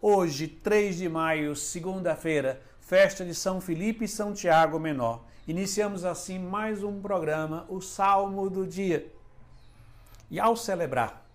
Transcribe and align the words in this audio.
Hoje, 0.00 0.46
3 0.46 0.96
de 0.96 1.08
maio, 1.08 1.56
segunda-feira, 1.56 2.62
festa 2.78 3.24
de 3.24 3.34
São 3.34 3.60
Felipe 3.60 4.04
e 4.04 4.08
São 4.08 4.32
Tiago 4.32 4.78
Menor. 4.78 5.24
Iniciamos 5.44 6.04
assim 6.04 6.38
mais 6.38 6.84
um 6.84 7.00
programa, 7.00 7.66
o 7.68 7.80
Salmo 7.80 8.48
do 8.48 8.64
Dia. 8.64 9.12
E 10.30 10.38
ao 10.38 10.54
celebrar 10.54 11.28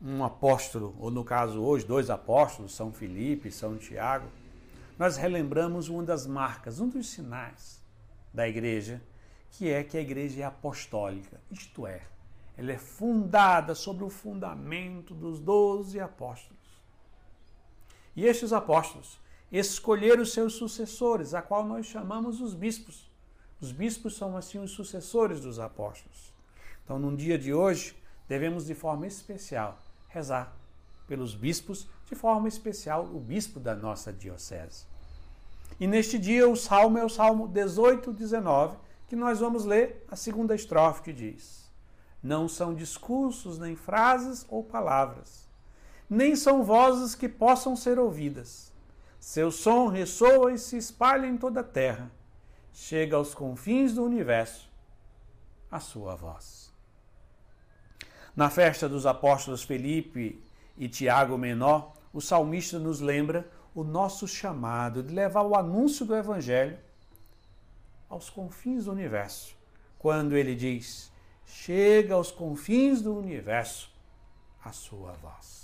um 0.00 0.22
apóstolo, 0.22 0.94
ou 1.00 1.10
no 1.10 1.24
caso 1.24 1.60
hoje, 1.60 1.84
dois 1.84 2.10
apóstolos, 2.10 2.76
São 2.76 2.92
Felipe 2.92 3.48
e 3.48 3.52
São 3.52 3.76
Tiago, 3.76 4.28
nós 4.96 5.16
relembramos 5.16 5.88
uma 5.88 6.04
das 6.04 6.28
marcas, 6.28 6.78
um 6.78 6.88
dos 6.88 7.08
sinais 7.08 7.82
da 8.32 8.46
igreja, 8.46 9.02
que 9.50 9.68
é 9.68 9.82
que 9.82 9.98
a 9.98 10.00
igreja 10.00 10.42
é 10.42 10.44
apostólica, 10.44 11.40
isto 11.50 11.88
é, 11.88 12.02
ela 12.56 12.70
é 12.70 12.78
fundada 12.78 13.74
sobre 13.74 14.04
o 14.04 14.10
fundamento 14.10 15.12
dos 15.12 15.40
doze 15.40 15.98
apóstolos. 15.98 16.63
E 18.16 18.26
estes 18.26 18.52
apóstolos 18.52 19.18
escolheram 19.50 20.24
seus 20.24 20.54
sucessores, 20.54 21.34
a 21.34 21.42
qual 21.42 21.64
nós 21.64 21.86
chamamos 21.86 22.40
os 22.40 22.54
bispos. 22.54 23.10
Os 23.60 23.72
bispos 23.72 24.16
são 24.16 24.36
assim 24.36 24.58
os 24.58 24.72
sucessores 24.72 25.40
dos 25.40 25.58
apóstolos. 25.58 26.32
Então, 26.84 26.98
no 26.98 27.16
dia 27.16 27.38
de 27.38 27.54
hoje, 27.54 27.96
devemos 28.28 28.66
de 28.66 28.74
forma 28.74 29.06
especial 29.06 29.78
rezar 30.08 30.54
pelos 31.06 31.34
bispos, 31.34 31.86
de 32.06 32.14
forma 32.14 32.48
especial 32.48 33.04
o 33.04 33.20
bispo 33.20 33.60
da 33.60 33.74
nossa 33.74 34.12
diocese. 34.12 34.86
E 35.78 35.86
neste 35.86 36.18
dia 36.18 36.48
o 36.48 36.56
salmo 36.56 36.98
é 36.98 37.04
o 37.04 37.08
salmo 37.08 37.48
18, 37.48 38.12
19, 38.12 38.76
que 39.08 39.16
nós 39.16 39.40
vamos 39.40 39.64
ler 39.64 40.04
a 40.08 40.16
segunda 40.16 40.54
estrofe 40.54 41.02
que 41.02 41.12
diz: 41.12 41.70
Não 42.22 42.48
são 42.48 42.74
discursos, 42.74 43.58
nem 43.58 43.74
frases 43.74 44.46
ou 44.48 44.62
palavras, 44.62 45.43
nem 46.14 46.36
são 46.36 46.62
vozes 46.62 47.14
que 47.14 47.28
possam 47.28 47.74
ser 47.74 47.98
ouvidas. 47.98 48.72
Seu 49.18 49.50
som 49.50 49.88
ressoa 49.88 50.52
e 50.52 50.58
se 50.58 50.76
espalha 50.76 51.26
em 51.26 51.36
toda 51.36 51.60
a 51.60 51.64
terra. 51.64 52.10
Chega 52.72 53.16
aos 53.16 53.34
confins 53.34 53.94
do 53.94 54.04
universo 54.04 54.70
a 55.70 55.80
sua 55.80 56.14
voz. 56.14 56.72
Na 58.36 58.50
festa 58.50 58.88
dos 58.88 59.06
apóstolos 59.06 59.62
Felipe 59.62 60.42
e 60.76 60.88
Tiago 60.88 61.38
Menor, 61.38 61.94
o 62.12 62.20
salmista 62.20 62.78
nos 62.78 63.00
lembra 63.00 63.48
o 63.74 63.82
nosso 63.82 64.28
chamado 64.28 65.02
de 65.02 65.12
levar 65.12 65.42
o 65.42 65.56
anúncio 65.56 66.06
do 66.06 66.14
Evangelho 66.14 66.78
aos 68.08 68.30
confins 68.30 68.84
do 68.84 68.92
universo. 68.92 69.56
Quando 69.98 70.36
ele 70.36 70.54
diz: 70.54 71.10
Chega 71.46 72.14
aos 72.14 72.30
confins 72.30 73.00
do 73.00 73.16
universo 73.16 73.90
a 74.64 74.72
sua 74.72 75.12
voz. 75.12 75.63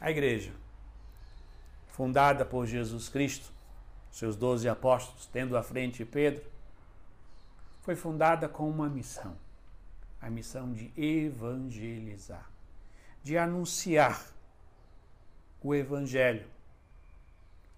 A 0.00 0.10
igreja, 0.10 0.52
fundada 1.88 2.44
por 2.44 2.66
Jesus 2.66 3.08
Cristo, 3.08 3.52
seus 4.10 4.34
doze 4.34 4.68
apóstolos, 4.68 5.26
tendo 5.26 5.56
à 5.56 5.62
frente 5.62 6.04
Pedro, 6.04 6.42
foi 7.82 7.94
fundada 7.94 8.48
com 8.48 8.68
uma 8.68 8.88
missão: 8.88 9.36
a 10.20 10.30
missão 10.30 10.72
de 10.72 10.90
evangelizar, 10.96 12.50
de 13.22 13.36
anunciar 13.36 14.24
o 15.62 15.74
Evangelho, 15.74 16.46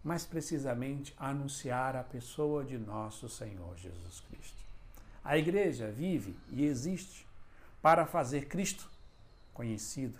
mais 0.04 0.24
precisamente 0.24 1.12
anunciar 1.18 1.96
a 1.96 2.04
pessoa 2.04 2.64
de 2.64 2.78
nosso 2.78 3.28
Senhor 3.28 3.76
Jesus 3.76 4.20
Cristo. 4.20 4.62
A 5.24 5.36
igreja 5.36 5.90
vive 5.90 6.36
e 6.50 6.64
existe 6.64 7.26
para 7.80 8.06
fazer 8.06 8.46
Cristo 8.46 8.88
conhecido, 9.52 10.18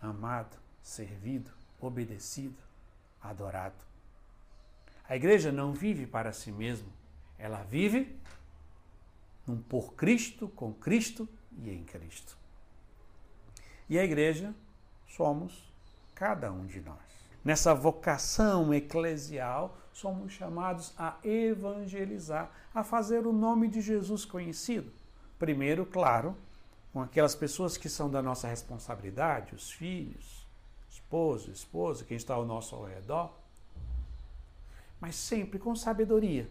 amado, 0.00 0.56
servido, 0.88 1.50
obedecido, 1.78 2.56
adorado. 3.20 3.76
A 5.06 5.14
igreja 5.14 5.52
não 5.52 5.72
vive 5.72 6.06
para 6.06 6.32
si 6.32 6.50
mesma, 6.50 6.88
ela 7.38 7.62
vive 7.62 8.18
num 9.46 9.60
por 9.60 9.94
Cristo, 9.94 10.48
com 10.48 10.72
Cristo 10.72 11.28
e 11.58 11.70
em 11.70 11.84
Cristo. 11.84 12.36
E 13.88 13.98
a 13.98 14.04
igreja 14.04 14.54
somos 15.06 15.70
cada 16.14 16.50
um 16.50 16.66
de 16.66 16.80
nós. 16.80 16.98
Nessa 17.44 17.74
vocação 17.74 18.72
eclesial, 18.72 19.78
somos 19.92 20.32
chamados 20.32 20.94
a 20.98 21.18
evangelizar, 21.22 22.50
a 22.74 22.82
fazer 22.82 23.26
o 23.26 23.32
nome 23.32 23.68
de 23.68 23.80
Jesus 23.80 24.24
conhecido. 24.24 24.90
Primeiro, 25.38 25.86
claro, 25.86 26.36
com 26.92 27.00
aquelas 27.00 27.34
pessoas 27.34 27.76
que 27.76 27.88
são 27.88 28.10
da 28.10 28.22
nossa 28.22 28.48
responsabilidade, 28.48 29.54
os 29.54 29.70
filhos, 29.70 30.47
esposo, 30.88 31.50
esposa, 31.50 32.04
quem 32.04 32.16
está 32.16 32.34
ao 32.34 32.44
nosso 32.44 32.82
redor, 32.84 33.32
mas 35.00 35.14
sempre 35.14 35.58
com 35.58 35.74
sabedoria. 35.74 36.48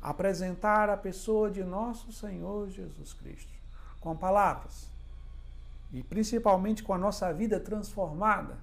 Apresentar 0.00 0.90
a 0.90 0.96
pessoa 0.96 1.50
de 1.50 1.64
nosso 1.64 2.12
Senhor 2.12 2.68
Jesus 2.68 3.12
Cristo 3.14 3.52
com 4.00 4.14
palavras, 4.14 4.86
e 5.90 6.02
principalmente 6.02 6.82
com 6.82 6.92
a 6.92 6.98
nossa 6.98 7.32
vida 7.32 7.58
transformada 7.58 8.58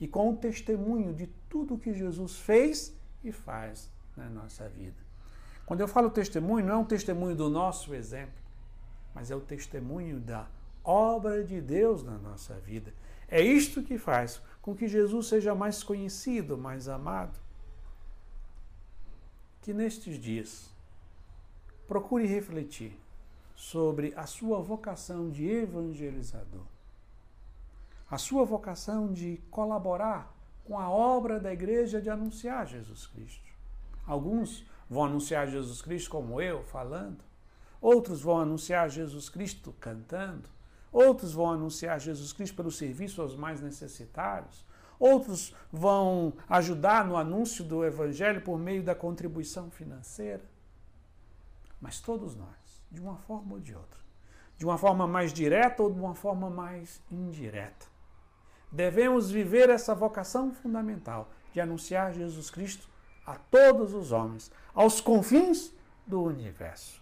e 0.00 0.08
com 0.08 0.32
o 0.32 0.36
testemunho 0.36 1.12
de 1.12 1.26
tudo 1.48 1.76
que 1.76 1.92
Jesus 1.92 2.38
fez 2.38 2.94
e 3.22 3.30
faz 3.30 3.90
na 4.16 4.30
nossa 4.30 4.66
vida. 4.68 4.96
Quando 5.66 5.80
eu 5.80 5.88
falo 5.88 6.08
testemunho, 6.08 6.64
não 6.64 6.74
é 6.74 6.76
um 6.78 6.84
testemunho 6.84 7.36
do 7.36 7.50
nosso 7.50 7.94
exemplo, 7.94 8.40
mas 9.14 9.30
é 9.30 9.36
o 9.36 9.40
testemunho 9.40 10.18
da 10.18 10.48
obra 10.84 11.44
de 11.44 11.60
Deus 11.60 12.02
na 12.02 12.18
nossa 12.18 12.54
vida. 12.54 12.92
É 13.28 13.40
isto 13.40 13.82
que 13.82 13.98
faz 13.98 14.40
com 14.60 14.74
que 14.74 14.88
Jesus 14.88 15.28
seja 15.28 15.54
mais 15.54 15.82
conhecido, 15.82 16.58
mais 16.58 16.88
amado. 16.88 17.38
Que 19.62 19.72
nestes 19.72 20.20
dias 20.20 20.70
procure 21.86 22.26
refletir 22.26 22.98
sobre 23.54 24.14
a 24.16 24.26
sua 24.26 24.60
vocação 24.60 25.28
de 25.28 25.46
evangelizador, 25.46 26.64
a 28.10 28.16
sua 28.16 28.44
vocação 28.44 29.12
de 29.12 29.40
colaborar 29.50 30.34
com 30.64 30.78
a 30.78 30.88
obra 30.88 31.38
da 31.38 31.52
igreja 31.52 32.00
de 32.00 32.08
anunciar 32.08 32.66
Jesus 32.66 33.06
Cristo. 33.06 33.50
Alguns 34.06 34.64
vão 34.88 35.04
anunciar 35.04 35.48
Jesus 35.48 35.82
Cristo 35.82 36.10
como 36.10 36.40
eu, 36.40 36.62
falando, 36.64 37.22
outros 37.80 38.22
vão 38.22 38.40
anunciar 38.40 38.88
Jesus 38.88 39.28
Cristo 39.28 39.74
cantando, 39.80 40.48
outros 40.92 41.32
vão 41.32 41.50
anunciar 41.50 42.00
Jesus 42.00 42.32
Cristo 42.32 42.56
pelo 42.56 42.70
serviço 42.70 43.22
aos 43.22 43.36
mais 43.36 43.60
necessitados, 43.60 44.66
outros 44.98 45.54
vão 45.72 46.32
ajudar 46.48 47.06
no 47.06 47.16
anúncio 47.16 47.64
do 47.64 47.84
Evangelho 47.84 48.42
por 48.42 48.58
meio 48.58 48.82
da 48.82 48.94
contribuição 48.94 49.70
financeira. 49.70 50.44
Mas 51.80 52.00
todos 52.00 52.36
nós 52.36 52.60
de 52.90 53.00
uma 53.00 53.16
forma 53.16 53.54
ou 53.54 53.60
de 53.60 53.74
outra. 53.74 54.00
De 54.58 54.64
uma 54.66 54.76
forma 54.76 55.06
mais 55.06 55.32
direta 55.32 55.82
ou 55.82 55.90
de 55.90 55.98
uma 55.98 56.14
forma 56.14 56.50
mais 56.50 57.00
indireta. 57.10 57.86
Devemos 58.70 59.30
viver 59.30 59.70
essa 59.70 59.94
vocação 59.94 60.52
fundamental 60.52 61.30
de 61.52 61.60
anunciar 61.60 62.12
Jesus 62.12 62.50
Cristo 62.50 62.88
a 63.26 63.36
todos 63.36 63.94
os 63.94 64.12
homens, 64.12 64.50
aos 64.74 65.00
confins 65.00 65.72
do 66.06 66.22
universo. 66.22 67.00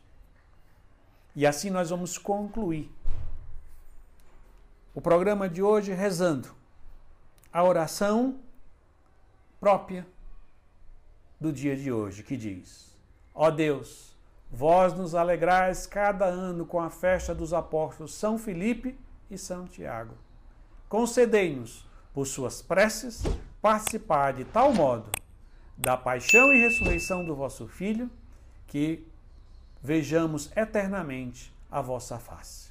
E 1.34 1.46
assim 1.46 1.70
nós 1.70 1.90
vamos 1.90 2.18
concluir 2.18 2.92
o 4.94 5.00
programa 5.00 5.48
de 5.48 5.62
hoje 5.62 5.92
rezando 5.92 6.48
a 7.52 7.62
oração 7.62 8.38
própria 9.60 10.06
do 11.40 11.52
dia 11.52 11.76
de 11.76 11.90
hoje, 11.92 12.22
que 12.22 12.36
diz: 12.36 12.96
Ó 13.34 13.50
Deus, 13.50 14.08
Vós 14.50 14.94
nos 14.94 15.14
alegrais 15.14 15.86
cada 15.86 16.24
ano 16.24 16.64
com 16.64 16.80
a 16.80 16.88
festa 16.88 17.34
dos 17.34 17.52
apóstolos 17.52 18.14
São 18.14 18.38
Felipe 18.38 18.98
e 19.30 19.36
São 19.36 19.66
Tiago. 19.66 20.14
Concedei-nos, 20.88 21.86
por 22.14 22.26
suas 22.26 22.62
preces, 22.62 23.22
participar 23.60 24.32
de 24.32 24.44
tal 24.44 24.72
modo 24.72 25.10
da 25.76 25.96
paixão 25.98 26.50
e 26.52 26.60
ressurreição 26.62 27.24
do 27.24 27.36
vosso 27.36 27.68
Filho, 27.68 28.10
que 28.66 29.06
vejamos 29.82 30.50
eternamente 30.56 31.54
a 31.70 31.82
vossa 31.82 32.18
face. 32.18 32.70